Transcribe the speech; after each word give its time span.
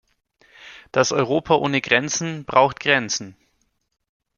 Das 0.91 1.11
Europa 1.11 1.53
ohne 1.53 1.79
Grenzen 1.79 2.43
braucht 2.45 2.79
Grenzen. 2.79 3.37